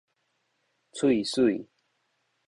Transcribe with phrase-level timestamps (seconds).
[0.93, 1.67] 喙水